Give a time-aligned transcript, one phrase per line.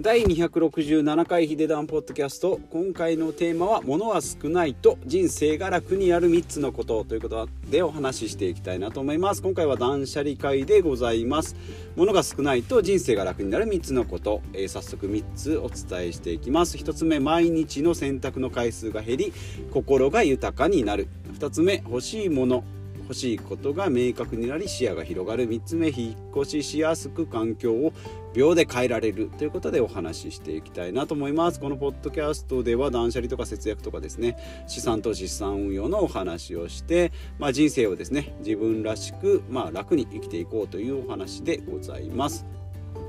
[0.00, 2.60] 第267回ヒデダンポッドキャスト。
[2.70, 9.42] 今回のテーマは「物は少ないと人生が楽になる3つのこと」ということでお話ししていきたいなと思います。
[9.42, 11.56] 今回は断捨離会でございます。
[11.96, 16.76] 物が少ないと人生が楽になる3つのこと、えー、早速3つお伝えしていきます。
[16.76, 19.32] 1つ目毎日の選択の回数が減り
[19.72, 21.08] 心が豊かになる。
[21.36, 22.62] 2つ目欲しいもの。
[23.08, 27.94] 欲しいことが明確になり視野が広がる3つ目引っ越ししやすく環境を
[28.34, 31.58] 秒で変えられるということでお話ししていきたいなと思います。
[31.58, 42.57] このポッドキャストでは断捨離とか節約とかですね資産と資産運用のお話をして、まあ、人生をですね自分らしく、まあ、楽に生きていこうというお話でございます。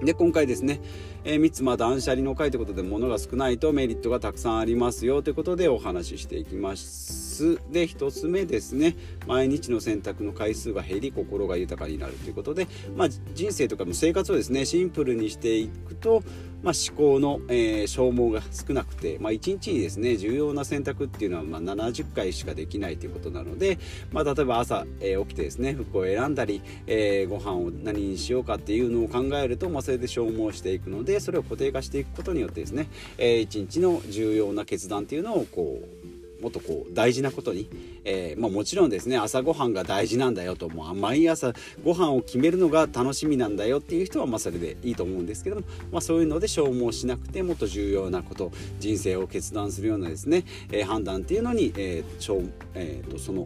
[0.03, 0.79] で今回ですね、
[1.25, 7.29] えー、3つまあ断捨離の回ということで物が少ないとメリットがたくさんありますよということでお話ししていきます。
[7.71, 12.67] で1つ目ですね毎日の選択の回数が減り心が豊かになるということで、
[12.97, 16.21] まあ、人生とかも生活をですねシンプルにしていくと、
[16.61, 23.79] まあ、思考の、えー、消耗が少なくて、まあ、1日にですね重要な選択っていうのはまあ70回しかできないということなので、
[24.11, 35.98] まあ、例えば朝、えー、起きてですね服を選んだり、えー、ご飯を何にしようかっていうのを考えると、まあ、それで消耗していくのでそれを固定化していくことによってですね、えー、1日の重要な決断っていうのをこう
[36.41, 37.69] もっとこう大事なことに、
[38.05, 53.45] えー、まあ、もちろんですね朝ごはんが大事なんだよともう毎朝ご飯を決めるのが楽しみなんだよっていう人はまあそれでいいと思うんですけども、まあ、そういうので消耗しなくてもっと重要なこと人生を決断するようなですね、えー、判断っていうのに、えーえーとその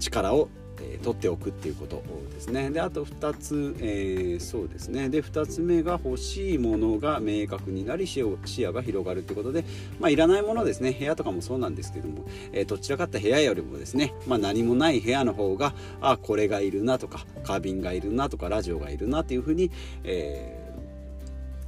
[0.00, 0.48] 力を
[0.80, 2.02] えー、取っておくっていうこと
[2.34, 2.70] ですね。
[2.70, 5.08] であと2つ、えー、そうですね。
[5.08, 9.64] で2つ目が欲しいものが明確になり視野が広がるってことで、
[9.98, 10.96] まあ、いらないものですね。
[10.98, 19.70] 部屋とかもそうなんですけども、えー、どちらかった部屋よりもですね、まあ、何もない部屋の方があこれがいるなとか花瓶がいるなとかラジオがいるなっていうふうに、
[20.04, 20.56] え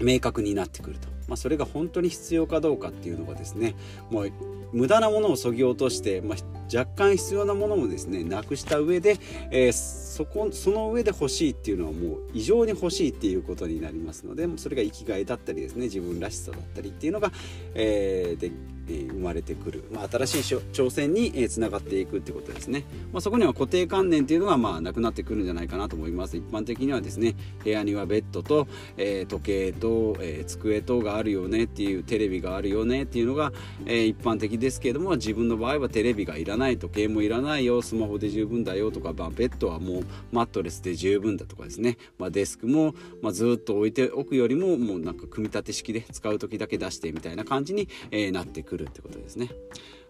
[0.01, 1.12] 明確になってくると。
[1.29, 3.75] まあ、それが本当に必要かどうかっていうのがですね
[4.11, 4.33] もう
[4.73, 9.19] 無駄なものをそぎ落として、まあ、若干必要なものもですねなくした上で、
[9.51, 17.31] えー、そこその上で欲しいっていうのはもう異常に欲しいっていうことになりますのでそれが生きがいだったりですね自分らしさだったりっていうのが、
[17.75, 18.51] えー、で
[18.89, 26.37] 生まれてくる、まあ、新しい挑戦につながっていくってことですね、まあ、そこには固定観念っていうのがまあなくなってくるんじゃないかなと思います。
[26.37, 28.67] 一般的にはですね部屋にはベッドと、
[28.97, 33.53] えー、時計と、えー、机等があるよねっていうテレビがあるよねっていうのが、
[33.87, 48.72] えー、一般的ですけれども自分の場合はテレビがいらない時計もいらないよスマホで十分だよとか、まあ、ベッドはもうマットレスで十分だとかですね、まあ、デスクも、まあ、ずっと置いておくよりももうなんか組み立て式で使う時だけ出してみたいな感じに、えー、なってくる。
[48.85, 49.51] ってことですね。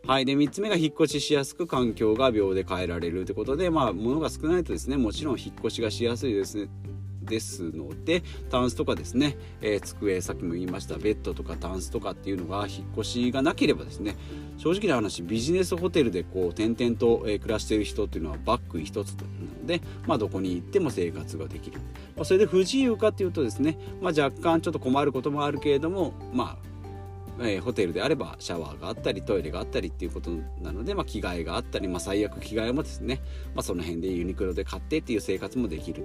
[0.07, 0.25] はい。
[0.25, 6.69] で、3つ目が引っ越ししやすく環境が秒で変えられるということで、まあ、物が少ないとですね、もちろん引っ越しがしやすいです。
[7.25, 14.17] ですのでタンスとかですね、えー、机さっきも言いましたベッドとかタンスとかっていうのが引っ越しがなければですね
[14.59, 21.79] 正直な話ビジネスホテルでこう転々と、え、暮らしてる人っていうのはバッグ一つなので、まあ、どこに行っても生活ができる、
[22.17, 26.72] まあ、それで不自由かっていうとですね、まあ、若干ちょっと困ることもあるけれどもまあ
[27.49, 30.31] えー、ホテルであればシャワーがあったりトイレがあったりっていうこと
[30.61, 33.21] なので、まあ、着替えがあったり、まあ、最悪着替えもですね、
[33.55, 36.05] まあ、その辺でユニクロで買ってっていう生活もできる。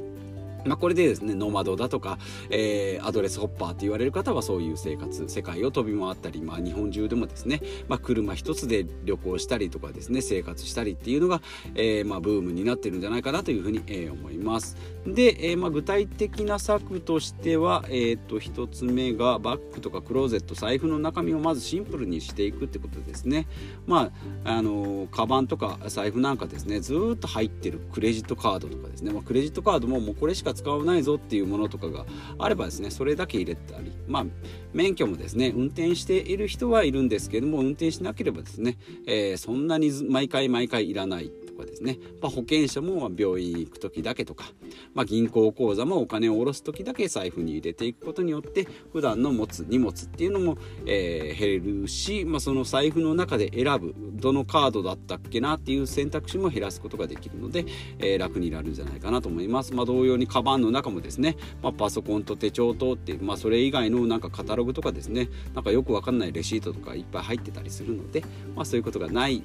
[0.66, 2.18] まあ、これでですねノマドだとか、
[2.50, 11.42] えー、アドレスホッパーって言われる方はそういう生活世界を飛び回ったり、まあ、日本中でもですね、まあ、車一つで旅行したりとかですね生活したりっていうのが、
[11.76, 14.78] えー、まあ、ブームになってるんじゃないかなというふうに、えー、思います。
[15.06, 23.48] で、えー、まあ、具体的な策としては、えーと、1つ目がバッグとかクローゼット財布の中身をまずシンプルにしていくってことですね。
[23.86, 24.12] ま
[24.44, 32.06] ああのカバンとか財布なんかですねずっと入ってるクレジットカードとかですね、まあ、クレジットカードももうこれしか使わないぞっていうものとかが
[32.40, 33.92] あればですねそれだけ入れたり。
[34.08, 34.26] まあ
[34.74, 41.32] 免許もですね運転している人はいるんですけども運転しなければですね、えー、そんなに毎回毎回いらない。
[41.58, 44.46] かですね、まあ、保険証も病院行く時だけとか、
[44.94, 57.66] まあ、銀行口座もお金を下ろす時だけ財布に入れていくことによって普段の持つ荷物っていうのも、えー、減るし、まあ、その財布の中で選ぶどのカードだったっけなっていう選択肢も減らすことができるので、
[58.00, 68.22] えー、楽になるんじゃないかなと思います、まあ、同様にカバンの中もですね、まあ、パソコンと手帳とって、まあ、それ以外のなんかカタログとかですねなんかよくわかんないレシートとかいっぱい入ってたりするので、
[68.56, 69.44] まあ、そういうことがない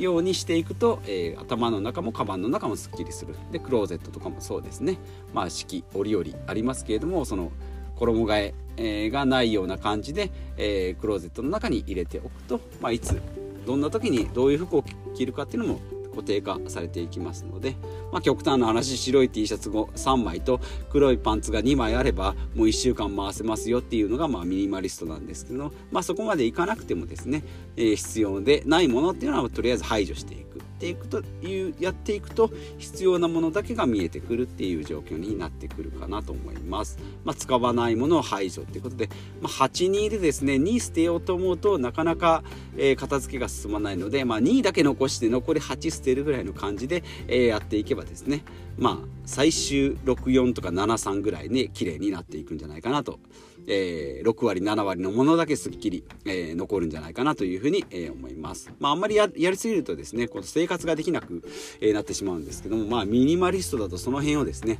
[0.00, 3.34] ようにしていくと、えー、頭の中もカバンの中もすっきりする。
[3.52, 4.98] でクローゼットとかもそうですね。
[5.32, 7.52] まあ四季折々ありますけれどもその
[7.96, 13.20] 衣替ええー、がないような感じで、えー、クローゼットの中に入れておくと、まあ、いつ
[13.66, 17.76] どんな時にどういう服を着るかっていうのも固定化されていきますので、
[18.12, 20.60] まあ、極端な話白い T シャツ3枚と
[20.90, 27.44] 黒いパンツが2枚あればもう1週間回せますよっていうのがまあミニマリストなんですけど、まあ、そこまでいかなくてもですね、
[27.76, 30.49] えー、必要でないものっていうのはとりあえず排除していく。
[30.80, 36.98] ていくというやっていくと必要なものだけが見えてくるっていう状況になってくるかなと思います。
[37.24, 39.10] まあ、使わないものを排除っていうことで、
[39.40, 42.42] まあ、82でですね2捨てようと思うとなかなか、
[42.76, 48.42] えー、片付けが進まないので、まあ、2だけ残して残り8捨てるぐらいの感じで、えー、やっていけばですね
[48.80, 53.20] まあ最終64とか73ぐらいね綺麗になっていくんじゃないかなと
[53.66, 58.72] えー、6割7割のものだけすっきり、えー、残るんじゃないかなというふうに、えー、思います。
[58.80, 61.42] まああんまりやりすぎるとですねこの生活ができなく、
[61.80, 64.78] えーなってしまうんですけどもまあミニマリストだとその辺をですね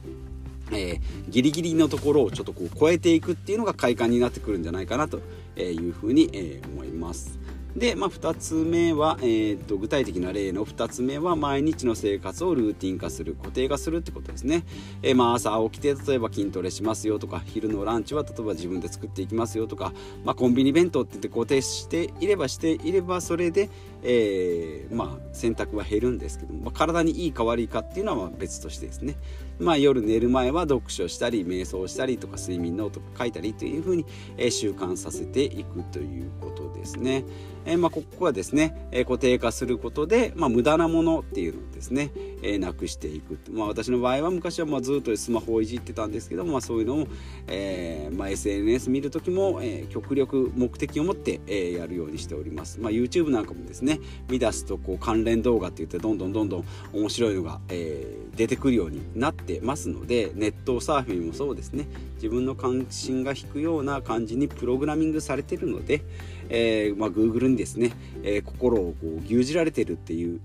[0.73, 5.21] えー、ギリギリのところをちょっとこう超えていくっていうのが快感になってくるんじゃないかなと
[5.59, 7.39] いうふうに、えー、思います。
[7.77, 14.65] で、まあ、2つ目は、えーと、具体的な例の2つ目は毎日の生活をルーティン化する固定化するってことですね、
[15.03, 19.93] えー、まあ、朝起きて例えば筋トレしますよとか昼のランチは例えば自分で作っていきますよとか、
[20.25, 23.71] まあ、コンビニ弁当って言って固定していればしていればそれで、
[24.03, 29.17] えー、まあ、選択は減るんですけども、まあ、体にいい悪いかっていうのは別としてですね。
[29.59, 34.07] まあ、夜寝る前は読書したり瞑想したりとか睡眠ノート書いたりというふうに、
[34.37, 37.25] え習慣させていくということですね。
[37.67, 42.11] えー、まあ、ここはですね、え固定化することで、まあ、無駄なものっていうのをですね、
[42.43, 47.07] えー、なくしていく、まあ、私の場合は昔はまあずっとスマホをいじってたんですけども、まあ、そういうのを、
[47.47, 53.90] えーまあ、SNS 見る時も、えー、極力目的を持って、えー、やるようにしております、まあ、YouTube なんかもですね
[54.29, 61.87] 見出すとこう関連動画って言ってどんどんどんどん面白いのが、えー、出てくるようになっててますのでネットサーフィンもそうですね。
[62.15, 66.03] 自分の関心が引くような感じにプログラミングされてるので、
[66.49, 67.93] えー、まあ、Google にですね、
[68.23, 70.41] えー、心をこう牛耳られてるっていう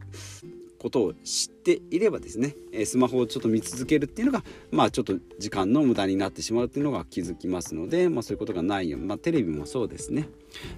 [0.80, 10.28] ことを知っていればですねスマホをちょっと見続けるっていうのがまあちょっと時間の無駄になってしまうっていうのが気づきますので、まあ、そういうことがないように、まあ、テレビもそうですね。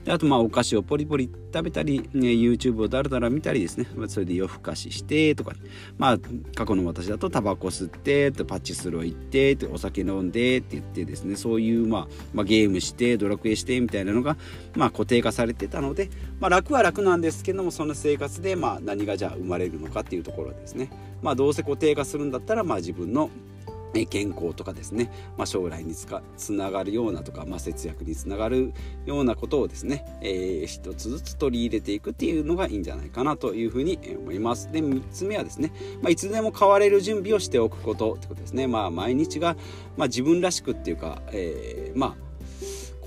[0.06, 3.88] であとまあお菓子をポリポリ食べたり、ね、YouTube をだらだら見たりですね。
[4.08, 5.54] それで夜更かししてとか
[5.98, 6.18] まあ
[6.56, 14.38] 過去の私だとタバコ吸ってとパッチスロー行ってお酒飲んでって言ってですねそういう、まあ、まあゲームしてドラクエしてみたいなのが、
[14.76, 16.10] まあ、固定化されてたので、
[16.40, 20.77] まあ、楽は楽なんですけどもその生活でまあ何がじゃあ生まれるのかっていうところですね。
[20.78, 20.90] ね
[21.22, 23.30] まあどうせ固定化するんだったらまあ自分の
[24.06, 28.74] 健康とかですね、まあ、将来につかつながるようなとか、まあ、節約につながる
[29.06, 34.72] ようなことをですね、えー、一つずつ取り入れていくっていうのがいいんじゃないかなというふうに思います。
[34.72, 35.72] で3つ目はですね、
[36.02, 38.68] まあ、いつでも変われる準備をしておくことってことですね。
[38.68, 39.56] まあ、毎日が、
[39.96, 42.27] まあ、自分らしくっていうか、えー、まあ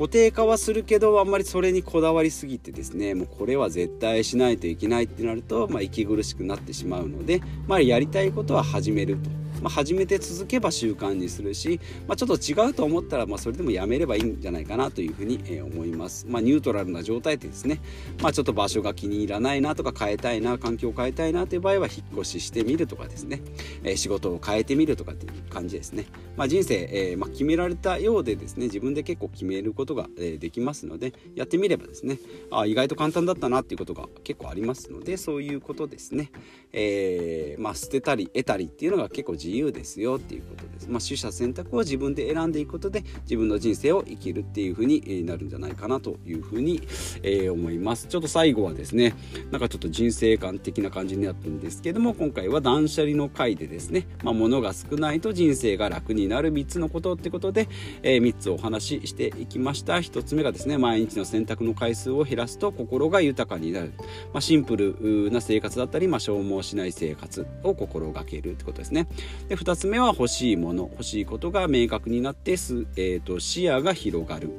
[0.00, 9.28] 固定化はするけどあんまりそれにこだわりすぎてですねもうこれは絶対しないといけないってなると、まあ、息苦しくなってしまうので、まあ、やりたいことは始めると。
[9.60, 17.80] まあ、始めて続けば習慣にするし、まあ、ちょっと違うと思ったら、まあ、それでもやめればいいんじゃないかなというふうに、え思います、まあ、ニュートラルな状態でですね、
[18.22, 23.42] まあ、ちょっと場所が気に入らないなとか変えたいな環境を変えたいなという場合は引っ越ししてみるとかですね、
[23.84, 32.18] えー、仕事を変えてみるとかっていう感じですね、まあ、人生、えー、まあ、決められたようでですね自分で結構決めることが、えー、できますのでやってみればですね
[32.50, 36.30] あ意外と簡単だったなっていうことが結構ありますのでそういうことですね、
[36.72, 40.88] えー、まあ、捨てたり得たりっていうのが結構自自由ですよっていうことです。
[40.88, 46.80] まあ、取捨選択を自分で選んでいくことで自分の人生を生きるっていう風になるんじゃないかなという風に、
[47.22, 48.06] えー、思います。
[48.06, 49.14] ちょっと最後はですね、
[49.50, 57.68] なんかちょっと人生観的な感じになったんですけども、今回は断捨離の回でですね、まあ、物が少ないと人生が楽になる3つのことってことで、
[58.02, 59.94] えー、3つお話ししていきました。
[59.94, 63.92] 1つ目がですね、毎日の選択の回数を減らすと心が豊かになる。
[64.32, 69.08] まあ、シンプルな生活だったり、まあ、消耗しない生活を心がけるってことですね。
[69.48, 74.50] で2つ目は欲しいもの欲しいことが明確になってす、えーと、視野が広がる。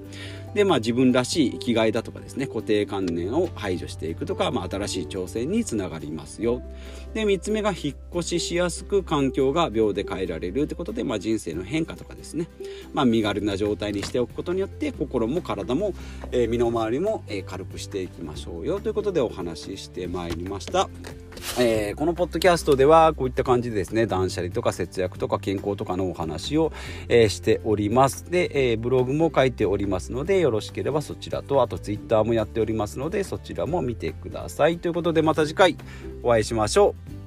[0.54, 6.62] でまあ、自分らしい生きがいだとかですね固定観念を排除していくとか、まあ、新しい挑戦につながりますよ
[7.14, 12.50] で3つ目が引っ越ししやすく環境が秒で変えられるってことで、まあ、人生の変化とかですね、
[12.94, 15.94] まあ、身軽な状態にしておくことによって心も体も、
[16.32, 20.90] えー、身の回りも、えー、軽くしていきましょうよということでお話ししてまいりました。
[21.60, 26.72] えー、このポッドキャストではこういった感じでですね断捨離とか節約とか健康とかのお話を、
[27.10, 28.32] えー、しております。
[28.32, 34.80] で、えー、ブログも書いておりますのでよろしければそちらとあとツイッターもやっておりますのでそちらも見てください。
[34.80, 35.78] ということでまた次回
[36.24, 37.21] お会いしましょう。